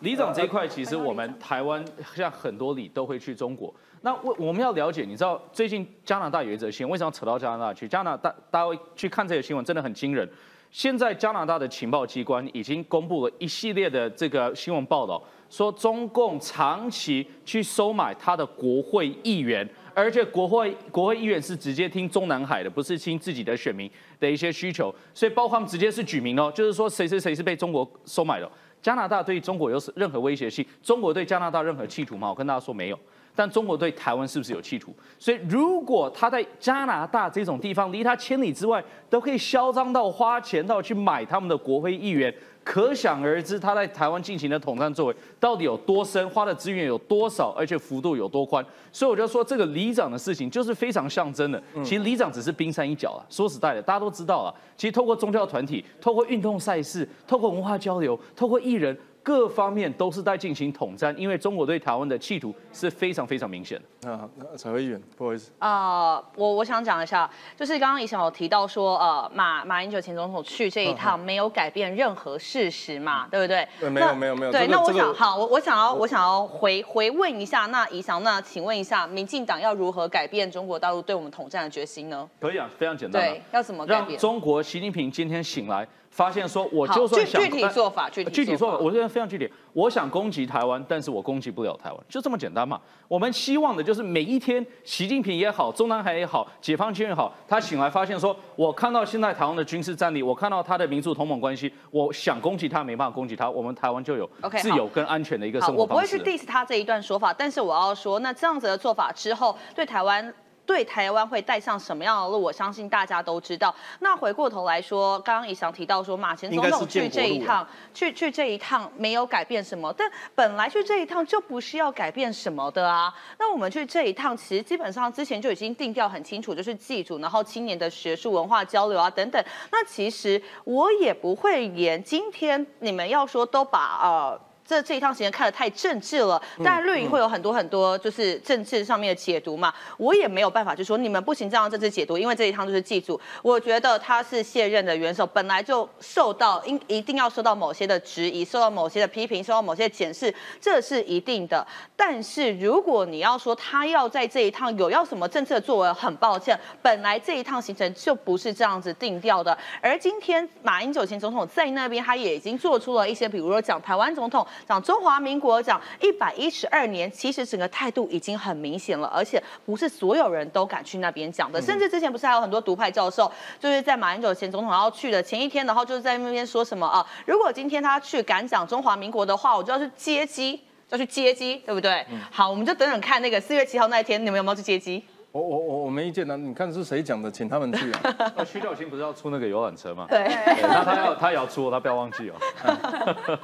[0.00, 1.84] 里长这一块，其实我们台湾
[2.16, 3.72] 像很多里都会去中国。
[4.00, 7.86] 那我我们要了解，你知道最近加拿大有一则新闻，为什么扯到加拿大去？
[7.86, 10.26] 加拿大大家去看这个新闻，真的很惊人。
[10.70, 19.68] 现在加拿大的情报机关已经公布了一系列的这个新闻报道，说中共长期去收买他的国会议员。
[19.94, 28.48] 而且国会国会议员是直接听中南海的，不是听自己的选民的一些需求，所以包括他们直接是举名哦，就是说谁谁谁是被中国收买的。
[28.80, 30.64] 加拿大对中国有任何威胁性？
[30.84, 32.28] 中国对加拿大任何企图吗？
[32.28, 33.00] 我跟大家说没有。
[33.38, 34.92] 但中国对台湾是不是有企图？
[35.16, 42.34] 所以如果他在加拿大这种地方离他千里之外，都可以嚣张到花钱到去买他们的国会议员。
[42.64, 48.62] 可想而知，他在台湾进行的统战作为到底有多深，花的资源有多少，而且幅度有多宽。
[48.92, 51.62] 所以我就说，这个里长的事情就是非常象征的。
[51.84, 53.22] 其实里长只是冰山一角啊。
[53.30, 54.52] 说实在的，大家都知道啊。
[54.76, 58.98] 其实透过宗教团体，透过运动赛事，透过文化交流，透过艺人。
[59.22, 64.10] 各方面都是在进行统战，因为中国对台湾的企图是非常非常明显的。
[64.10, 64.26] 啊，
[64.56, 65.50] 陈慧议员，不好意思。
[65.58, 73.68] 啊，我我想讲一下，就是刚刚以前有提到说，呃，马马英九前总统去这一趟没有改变任何事实嘛，对不对？
[73.78, 74.52] 对，没有没有没有。
[74.52, 82.26] 对，那我想，好，我我想要我想要回回问一下，那以翔，那请问一下，民进党要如何改变中国大陆对我们统战的决心呢？
[82.40, 83.22] 可以啊，非常简单。
[83.22, 84.10] 对，要怎么改变？
[84.10, 85.86] 让中国习近平今天醒来。
[86.18, 89.48] 发现说，我就算想具体做法，具体做法，我觉得非常具体。
[89.72, 92.80] 我想攻击台湾，但是我攻击不了台湾，就这么简单嘛。
[93.06, 104.28] 我们希望的就是每一天，习近平也好，中南海也好，解放军也好，他醒来发现说，我看到现在台湾的军事战力，我看到他的民主同盟关系，我想攻击他没办法攻击他，我们台湾就有
[104.60, 110.34] 自由跟安全的一个生活我不会去 diss 他这一段说法，但是我要说，那这样子的做法之后，对台湾。
[110.68, 112.38] 对台湾会带上什么样的路？
[112.38, 113.74] 我相信大家都知道。
[114.00, 123.10] 那回过头来说，刚刚也想提到说，马前总统去这一趟，去去这一趟没有改变什么，但本来去这一趟就不是要改变什么的啊。
[123.38, 129.42] 那我们去这一趟，其实基本上之前就已经定调很清楚，就是祭祖，然后青年的学术文化交流啊等等。
[129.72, 134.47] 那其实我也不会言，今天你们要说都把呃。
[134.68, 151.66] 这这一趟行程看得太政治了，当然绿营会有很多很多就是政治上面的解读嘛，我也没有办法就说你们不行这样政治解读，因为这一趟就是祭祖，我觉得他是卸任的元首，本来就受到应一定要受到某些的质疑，受到某些的批评，受到某些检视，这是一定的。
[151.96, 159.56] 但是如果你要说他要在这一趟有要什么政策作为，很抱歉，本来这一趟行程就不是这样子定调的。
[159.80, 164.46] 而今天马英九前总统在那边，他也已经做出了一些，比如说讲台湾总统。
[164.66, 177.06] 讲中华民国讲一百一十二年，其实整个态度已经很明显了，而且不是所有人都敢去那边讲的，甚至之前不是还有很多独派教授，就是在马英九前总统要去的前一天，然后就是在那边说什么啊？
[177.26, 182.06] 如果今天他去敢讲中华民国的话，我就要去接机，要去接机，对不对？
[182.30, 185.04] 好，我们就等等看那个四月七号那一天，你们有没有去接机？
[185.38, 188.00] 我我我我没意见呢，你看是谁讲的，请他们去啊。
[188.36, 190.06] 那徐小青不是要出那个游览车吗？
[190.08, 190.24] 对，
[190.62, 192.34] 那他要他也要出，他不要忘记哦。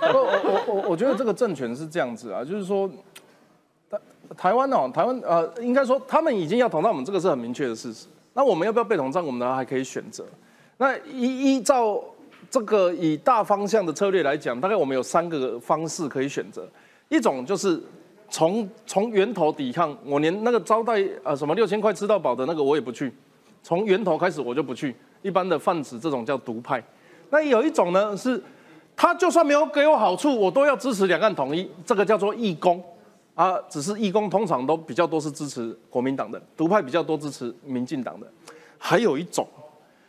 [0.01, 2.91] 我我我我觉得这个政权是这样子啊，就是说，
[4.37, 8.07] 台湾哦，台湾呃，应该说他们已经要统战我们，这个是很明确的事实。
[8.33, 9.25] 那我们要不要被统战？
[9.25, 10.25] 我们呢还可以选择。
[10.79, 12.03] 那依依照
[12.51, 16.69] 这个以大方向的策略来讲，大概我们有三个方式可以选择。
[17.09, 17.81] 一种就是
[18.35, 23.13] 从从源头抵抗，我连那个招待呃什么六千块吃到饱的那个我也不去，
[23.63, 24.93] 从源头开始我就不去。
[25.23, 26.83] 一般的贩子这种叫独派。
[27.31, 28.43] 那有一种呢是，
[28.97, 32.83] 他就算没有给我好处，我都要支持两岸统一，这个叫做义工。
[33.37, 38.27] 啊，只是义工通常都比较多是支持国民党的，独派比较多支持民进党的。
[38.77, 39.47] 还有一种，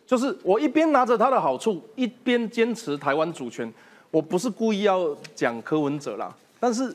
[0.07, 3.71] 就是我一边拿着他的好处，一边坚持台湾主权。
[4.09, 6.91] 我不是故意要讲柯文哲啦，但是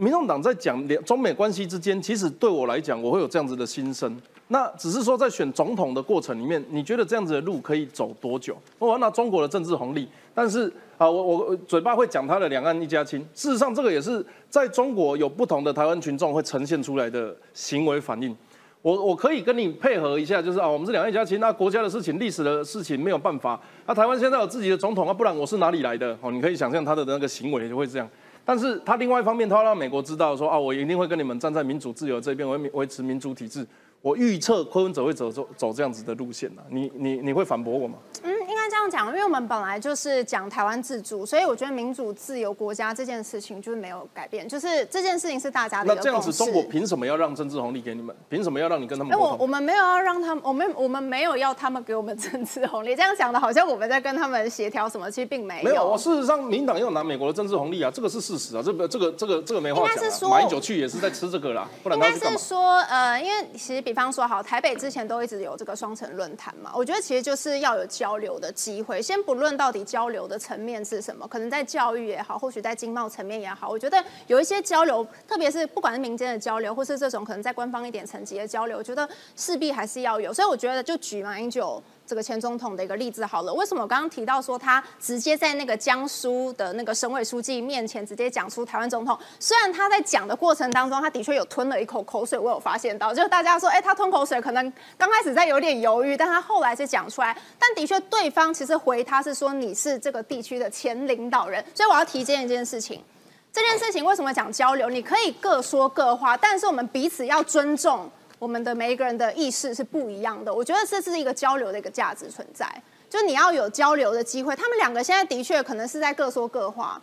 [0.00, 4.16] 民众党在讲两中美关系之间，其实对我来讲，我会有这样子的心声。
[4.46, 8.56] 那只是说在选总统的过程里面，你觉得这样子的路可以走多久？
[8.78, 10.72] 我要拿中国的政治红利，但是。
[10.98, 18.36] 啊，我我嘴巴会讲他的两岸一家亲，事实上这个也是在中国有不同的台湾群众会呈现出来的行为反应。
[18.82, 23.60] 我我可以跟你配合一下，就是啊，我们是两岸一家亲，那国家的事情、历史的事情没有办法。
[23.86, 26.18] 那台湾现在有自己的总统啊，不然我是哪里来的？
[26.20, 28.08] 哦，你可以想象他的那个行为就会这样。
[28.48, 33.66] 但是他另外一方面，他要让美国知道说啊，我一定会跟你们站在民主自由这边，维维持民主体制。
[34.00, 37.98] 我预测昆文哲会走走走这样子的路线呢，你你你会反驳我吗？
[38.22, 45.94] 嗯，应该这样讲，因为我们本来就是讲台湾自主，所以我觉得民主自由国家这件事情就是没有改变，就是这件事情是大家的。
[45.94, 48.16] 那这样子，中国凭什么要让政治红利给你们？
[48.30, 49.12] 凭什么要让你跟他们？
[49.12, 52.96] 哎，我我们没有要让他们，我们我们没有要他们给我们政治红利。
[52.96, 55.64] 这样讲的好像我们在跟他们协调什么，其实并没有。
[55.64, 60.30] 没有，我事实上民党也有拿美国的政治红利啊，这个是事实啊，这个这个这个这个没话讲。
[60.30, 64.78] 马英九去也是在吃这个啦，不然他是应该是说，呃，因为其实比方说，好台北。
[64.78, 69.02] 之前都一直有这个双城论坛嘛，我觉得其实就是要有交流的机会。
[69.02, 80.32] 先不论到底交流的层面是什么，可能在教育也好，或许在经贸层面也好，我觉得有一些交流，特别是不管是民间的交流，或是这种可能在官方一点层级的交流，我觉得势必还是要有。
[80.32, 81.82] 所以我觉得就举马英九。
[82.08, 89.16] 这个前总统的一个例子好了，为什么我刚刚提到说他直接在那个江苏的那个省委书记面前直接讲出台湾总统？
[89.38, 97.36] 虽然他在讲的过程当中，他的确有吞了一口口水，我有发现到，就是大家说，哎，他吞口水，可能刚开始在有点犹豫，但他后来是讲出来。
[97.58, 103.04] 但的确，对方其实回他是说你是这个地区的前领导人，所以我要提这一件事情。
[103.52, 104.88] 这件事情为什么讲交流？
[104.88, 108.10] 你可以各说各话，但是我们彼此要尊重。
[108.38, 112.64] 我们的每一个人的意识是不一样的，我觉得这是一个交流的一个价值存在，
[113.10, 114.54] 就你要有交流的机会。
[114.54, 117.02] 他们两个现在的确可能是在各说各话，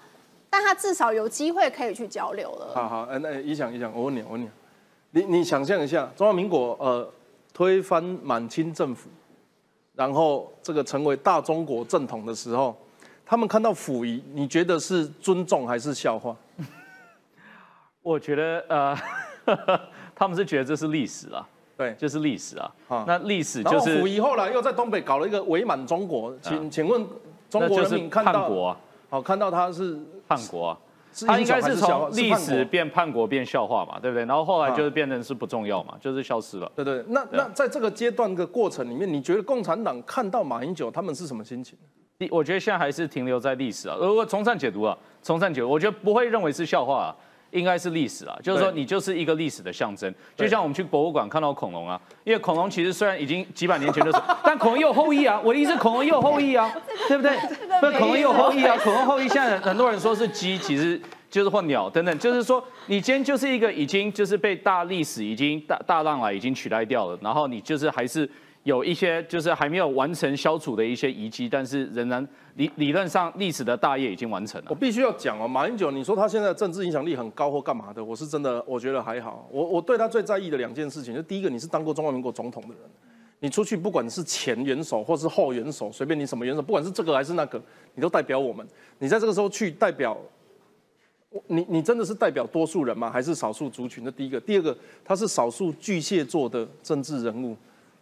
[0.50, 2.72] 但他至少有机会可以去交流了。
[2.74, 4.50] 好好，那一想一想，我问你，我问你，
[5.12, 7.12] 你你想象一下，中华民国呃
[7.54, 9.10] 推翻满清政府，
[9.94, 12.74] 然后这个成为大中国正统的时候，
[13.26, 16.34] 他们看到溥仪，你觉得是尊重还是笑话？
[18.02, 18.98] 我觉得呃。
[20.16, 21.48] 他们是觉得这是历史啊，
[21.78, 22.72] 对，就是历史啊。
[23.06, 24.00] 那历史就是。
[24.00, 27.06] 溥仪后来又在东北搞了一个伪满中国，请请问
[27.50, 28.48] 中国人民看到？
[28.48, 28.78] 国啊，
[29.10, 30.78] 好，看到他是叛国啊。
[31.26, 34.26] 他应该是从历史变叛国变笑话嘛，对不对？
[34.26, 36.70] 然后后来就是变成是不重要嘛，就是消失了。
[36.76, 41.78] 对对，那那在这个阶段的过程里面，你觉得共产党看到马英九他们是什么心情？
[42.30, 43.96] 我觉得现在还是停留在历史啊。
[43.98, 47.06] 如果从善解读啊，从善解读，我觉得不会认为是笑话。
[47.06, 47.16] 啊。
[47.56, 55.40] 应该是历史啊，就是说你就是一个历史的象征，就像我们去博物馆看到恐龙啊，因为恐龙其实虽然已经几百年前的事， 但恐龙也有后裔啊。
[55.44, 56.72] 我的意思，恐龙也有后裔啊，
[57.08, 57.36] 对不对？
[57.80, 58.78] 不，恐龙也有后裔啊。
[58.84, 68.30] 恐龙后裔现在很多人说是鸡，其实就是或鸟等等，就是说你今天就是一个已经就是被大历史已经大大浪来已经取代掉了，然后你就是还是。
[68.66, 74.68] 有一些就是还没有完成消除的一些遗迹，但是仍然理理论上历史的大业已经完成了。
[74.72, 78.04] 我必须要讲哦，马英九，你说他现在政治影响力很高或干嘛的？
[78.04, 79.48] 我是真的，我觉得还好。
[79.52, 82.78] 我我对他最在意的两件事情，就第一个，你是当过中华民国总统的人，
[83.40, 87.62] 你出去不管是前元首或是后元首，随便你什么元首，不管是这个还是那个，
[87.94, 88.68] 你都代表我们。
[88.98, 90.18] 你在这个时候去代表，
[91.46, 93.12] 你你真的是代表多数人吗？
[93.12, 94.04] 还是少数族群？
[94.04, 97.56] 的第一个，第二个，他是少数巨蟹座的政治人物。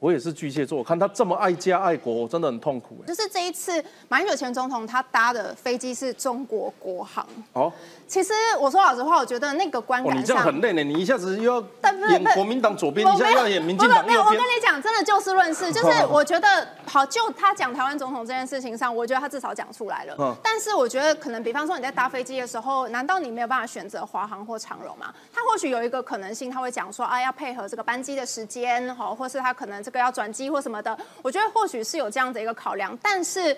[0.04, 3.02] 我也是巨蟹座，我看他这么爱家爱国，我真的很痛苦。
[3.08, 7.26] 就是这一次马英九前总统他搭的飞机是中国国航。
[7.54, 7.72] 哦。
[8.06, 10.84] 其实我说老实话，我觉得那个观感你这样很累呢。
[10.84, 14.20] 你一下子又要演国民党左边，一下又要演民进党右边。
[14.20, 20.16] 我跟你讲，真的就事论事， 就是我觉得好，就他讲台湾总统这件事情上，我觉得他至少讲出来了。
[20.20, 20.36] 嗯。
[20.44, 25.14] 但是我觉得可能，比方说你在搭飞机的时候，难道你没有办法选择华航或长荣吗？
[25.34, 30.98] 他或许有一个可能性，他会讲说啊，要配合这个班机的时间，好，或是他可能这个要转机或什么的。
[31.22, 33.56] 我觉得或许是有这样的一个考量，但是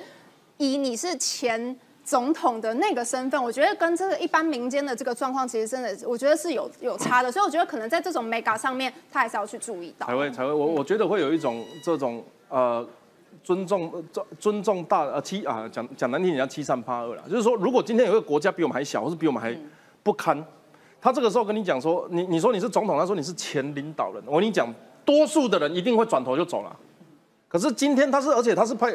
[0.58, 1.76] 以你是前。
[2.06, 7.32] 总统的那个身份，我觉得跟这个一般民间的这个状况，其实真的，我觉得是有有差的。
[7.32, 10.06] 所以我觉得可能在这种 mega 上面，他还是要去注意到。
[10.06, 12.88] 才会才会，我我觉得会有一种这种呃
[13.44, 17.24] 尊重尊尊重大呃欺啊讲讲难听点叫欺善怕恶了。
[17.28, 19.58] 就是说，如果今天有个国家比我们还小，或是比我们还
[20.04, 20.46] 不堪，
[21.02, 24.72] 他这个时候跟你讲说，你你说你是总统，他说你是前领导人，我跟你讲，
[25.06, 26.76] 多数的人一定会转头就走了。
[27.48, 28.94] 可是今天他是，而且他是派。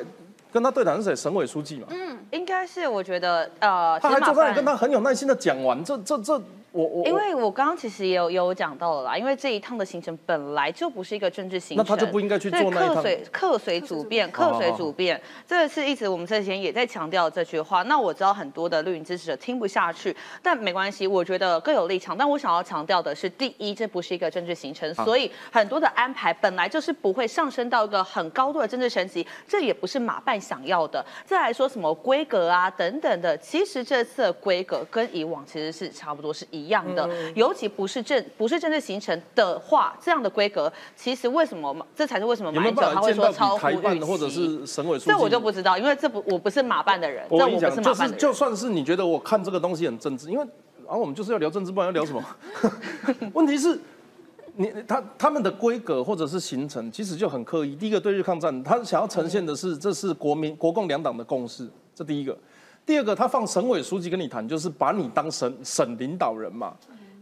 [0.53, 1.15] 跟他对谈是谁？
[1.15, 1.87] 省委书记嘛。
[1.91, 6.43] 嗯，应该是我觉得呃，他还坐在跟他很有耐心的讲完，这这这。
[6.73, 12.95] 我我因为我刚刚其实也有有讲到了啦，因为这一趟的行程本来就不是一个政治行程，那他就不应该去做那一趟。
[12.97, 17.83] 客随客随主便，客随主便，这是一直我们这几天也在强调这句话。
[17.83, 22.17] 那我知道很多的绿营支持者听不下去，但没关系，我觉得各有立场。
[22.17, 31.05] 但我想要强调的是，第一，这不是一个政治行程，所以很多的安排本来就是不会上升到一个很高度的政治层级，这也不是马办想要的。
[31.25, 37.09] 再来说什么规格啊等等的，其实这次的规格跟以往其实是差不多是一样的。
[37.35, 45.11] 尤其不是正不是政治形成的话，这样的规格，其实为什么这才是为什么马英九他会说超乎预期，或者是省委书记？
[45.11, 47.27] 这我就不知道，因为这不我不是马办的人。
[47.29, 50.45] 我跟你讲，就是就算是你觉得我看这个东西很政治，因为
[50.85, 52.25] 然后我们就是要聊政治，不然要聊什么？
[53.33, 53.79] 问题是，
[54.57, 57.77] 你他他们的规格或者是行程，其实就很刻意。
[57.77, 62.37] 第一个对日抗战，他想要呈现的是这是国民国共两党的共识，这第一个。
[62.91, 66.75] 第二个，他放省委书记跟你谈，就是把你当省省领导人嘛。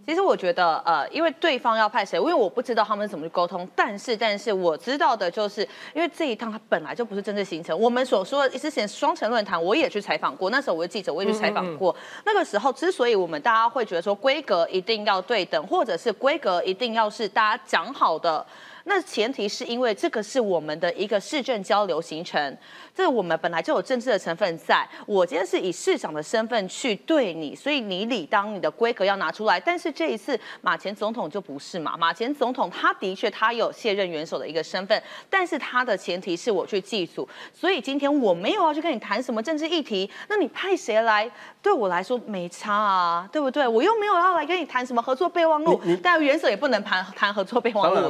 [0.07, 3.69] 其实我觉得，呃，因为对方要派谁，因为我不知道他们怎么去沟通。
[3.77, 5.61] 但是，但是我知道的就是，
[5.95, 7.79] 因为这一趟他本来就不是政治行程。
[7.79, 11.95] 我们所说的之前双城论坛，我也去采访过，那时候我是记者，我也去采访过。
[12.25, 18.47] 那个时候，之所以我们大家会觉得说规格一定要对等，或者是规格一定要是大家讲好的。
[18.89, 22.57] 那前提是因为这个是我们的一个市政交流行程，
[22.95, 24.89] 这我们本来就有政治的成分在。
[25.07, 29.61] 我今天是以市长的身份去对你，所以你理当你的规格要拿出来。
[29.61, 31.97] 但是这一次马前总统就不是嘛？
[31.99, 40.11] 马前总统他的确他有卸任元首的一个身份，但是他的前提是我去祭祖，所以今天我没有要去跟你谈什么政治议题。
[40.29, 41.31] 那你派谁来？
[41.61, 43.69] 对我来说没差啊，对不对？
[43.69, 48.09] 我又没有要来跟你谈什么合作备忘录，但元首也不能谈谈合作备忘录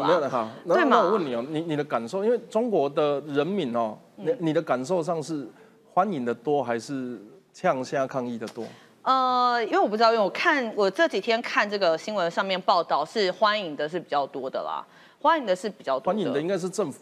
[0.64, 5.48] 没那那我问你哦，你你的感受，因为中国的人民哦，你你的感受上是
[5.92, 7.18] 欢迎的多还是
[7.52, 8.64] 呛下抗议的多？
[9.02, 14.84] 呃，因为我不知道，因为我看我这几天看这个新闻上面报道是欢迎的是比较多的啦，
[15.20, 16.12] 欢迎的是比较多。
[16.12, 17.00] 欢迎的应该是政府。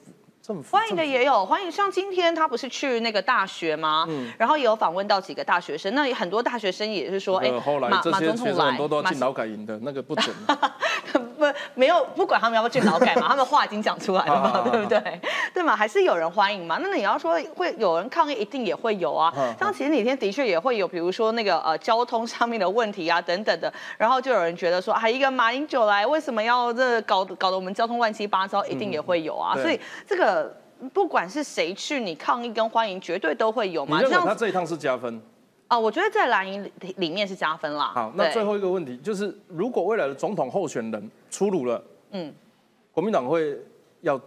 [0.70, 4.07] 欢迎的也有欢迎，像今天他不是去那个大学吗？
[4.09, 10.34] 嗯，然后也有访问到几个大学生，那很多大学生也是说，哎，马马总统来，很多都进劳改营的，那个不准。
[11.36, 11.44] 不，
[11.74, 15.20] 没有，不管他们要不要进劳改嘛， 他们话已经讲出来了嘛，对不对？
[15.53, 16.78] 对嘛，还是有人欢迎嘛？
[16.80, 19.32] 那你要说会有人抗议，一定也会有啊。
[19.59, 28.64] 像前几天的确也会有，比如说那个呃交通上面的问题啊等等的，然后就有人觉得说，啊一个马英九来，为什么要这搞搞得我们交通乱七八糟？
[28.66, 29.55] 一定也会有啊。
[29.57, 30.36] 所以这个。
[30.92, 33.98] 不管是谁去，你抗议跟欢迎绝对都会有嘛。
[33.98, 35.20] 你认为他这一趟是加分？
[35.68, 37.92] 啊，我觉得在蓝营里面是加分啦。
[37.94, 42.32] 好，那最后一个问题就是，如果未来的总统候选人出炉了，嗯，
[42.92, 43.58] 国民党会
[44.02, 44.20] 要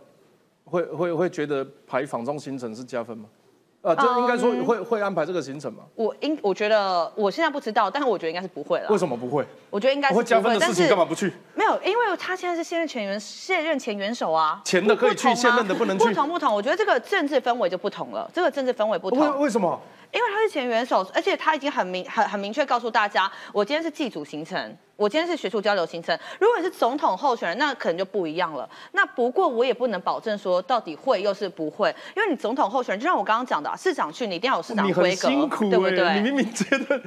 [0.65, 3.29] 会会会觉得排访中行程是加分吗？
[3.81, 5.83] 呃，就应该说会会安排这个行程吗？
[5.95, 8.89] 我应我觉得我现在不知道，但是我觉得应该是不会了。
[8.89, 9.45] 为什么不会？
[9.69, 11.31] 我觉得应该是会加分的事情，干嘛不去？
[11.55, 16.09] 没有，因为他现在是现任前元现任前元首啊，前的可以去，现任的不能去。
[16.09, 19.19] 不同不同，我觉得这个政治氛围就不同了，这个政治氛围不同。
[19.19, 19.79] 为为什么？
[20.11, 24.75] 因为他是前元首，而且他已经很明很很明确告诉大家，我今天是祭祖行程。
[24.99, 28.69] 我今天是学术交流行程，如果你是总统候选人，那可能就不一样了。
[28.91, 35.29] 那不过我也不能保证说到底会又是不会，因为你总统候选人，就像我刚刚讲的，啊市长去你一定要有市长规格，
[35.69, 36.15] 对不对？
[36.15, 36.97] 你明明觉得，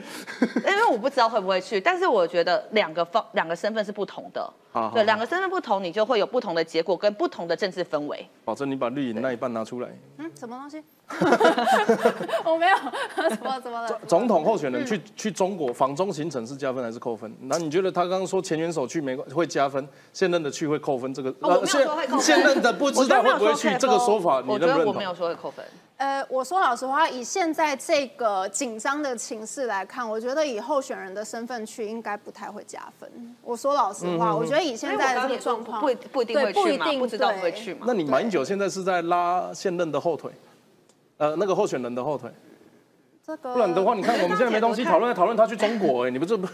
[0.71, 4.51] 因为我不知道会不会去，但是我觉得两个方两个身份是不同的，
[4.95, 8.27] 对，两个身份不同，你就会有不同的结果跟不同的政治氛围。
[8.45, 9.89] 保证你把绿营那一半拿出来。
[10.17, 10.83] 嗯，什么东西？
[12.45, 12.77] 我没有，
[13.37, 14.01] 怎么怎么了？
[14.07, 17.31] 总统候选人去去中国访中行程是加分还是扣分？
[17.43, 21.13] 那你觉得他刚刚说前元首去没关会加分，现任的去会扣分？
[21.13, 21.35] 这个
[21.67, 21.87] 现
[22.19, 24.87] 现任的不知道会不会去，这个说法你认不认同？
[24.87, 25.63] 我没有说会扣分。
[26.03, 33.09] 呃，我说老实话，以现在这个紧张的情势来看，我觉得以候选人的身份去，应该不太会加分。
[33.41, 37.85] 我说老实话，我觉得以现在的这个状况，不不一定会去嘛，不知道会去嘛。
[37.87, 40.33] 那你马英九现在是在拉现任的后腿？
[41.19, 42.29] 呃，那个候选人的后腿，
[43.25, 46.49] 这个不然的话，你看我们现在没东西 讨论，讨论他去中国，哎，你不是不？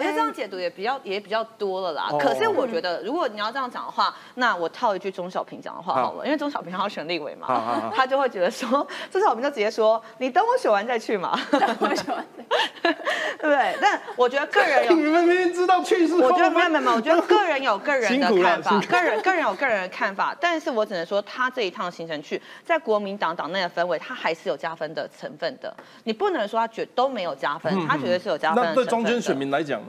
[0.00, 2.08] 我觉得这样解读也比较也比较多了啦。
[2.18, 11.38] 可是我觉得，如果你要这样讲的话，那我套一句钟小平讲的话好了，因为钟小平他要选立委嘛， 他就会觉得说，钟小平就直接说，你等我选完再去嘛。
[11.52, 12.24] 等我选完，
[12.82, 12.92] 对
[13.38, 13.76] 不对？
[13.80, 25.74] 但我觉得个人有，你们明明知道去是，我觉得没有没有，我觉得个人有个人的看法，个人个人有个人的看法，但是我只能说，他这一趟行程去，在国民党党内的氛围，他还是有加分的成分的。
[26.04, 28.64] 你不能说他绝都没有加分，他绝对是有加分。
[28.64, 29.88] 那对中间选民来讲呢？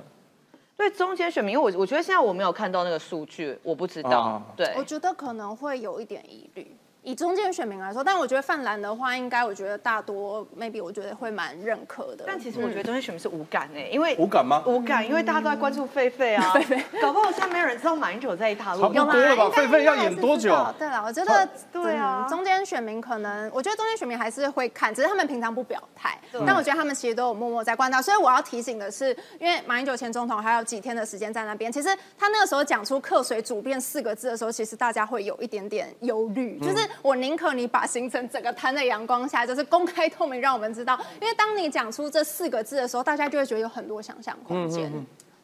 [0.81, 4.41] 对中间选民，因为我我觉得现在我没有看到那个数据，我不知道。
[4.57, 6.75] 对，我觉得可能会有一点疑虑。
[7.03, 12.23] 以中间选民来说，但我觉得泛蓝的话，应该我觉得大多 maybe 我觉得会蛮认可的。
[12.27, 14.63] 但其实我觉得中间选民是无感诶，因为无感吗？
[14.67, 18.81] 无感，因为大家都在关注狒狒啊， 狒狒，搞不好现在没有人知道马英九在一塔路。
[18.93, 19.15] 有吗？
[19.15, 20.55] 狒狒要演多久？
[20.77, 26.15] 对了，我觉得对啊，中间选民可能，我觉得中间选民还是会看，只是他们平常不表态。
[26.45, 28.01] 但我觉得他们其实都有默默在观察。
[28.01, 37.71] 所以我要提醒的是，因为马英九前总统还有几天的时间在那边，其实他那个时候讲出“客水主变”四个字的时候，其实大家会有一点点忧虑，就是我宁可你。
[37.71, 40.99] 把行程整个摊在阳光下，就是公开透明，让我们知道。
[41.21, 44.91] 因为当你讲出这四个字的时候，大家就会觉得有很多想象空间。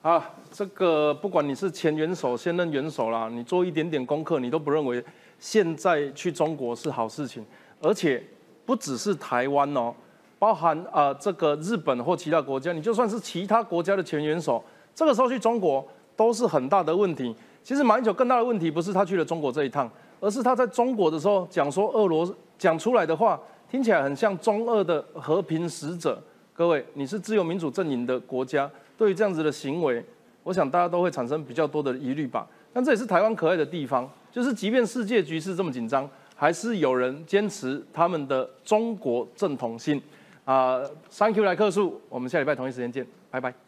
[0.02, 5.02] 啊，这个不管你是前元首、现任元首啦，你做一点点功课，你都不认为
[5.40, 7.46] 现在去中国是好事情。
[7.82, 8.22] 而且
[8.66, 9.94] 不只是台湾哦，
[10.38, 14.62] 包含啊这个日本或其他国家，你就算是其他国家的前元首，
[14.94, 15.88] 这个时候去中国
[16.18, 17.34] 都是很大的问题。
[17.64, 19.90] 其实马英九更大的问题不是他去了中国这一趟。
[20.20, 23.40] 而是他在中国的时候讲说，俄罗斯讲出来的话
[23.70, 26.22] 听起来很像中俄的和平使者。
[26.54, 30.04] 各位，你是自由民主阵营的国家，对于这样子的行为，
[30.44, 32.48] 我想大家都会产生比较多的疑虑吧。
[32.74, 40.02] 但这也是台湾可爱的地方，就是即便世界局势这么紧张，还是有人坚持他们的中国正统性。
[40.46, 43.67] 啊，Thank you 来客诉，我们下礼拜同一时间见，拜拜。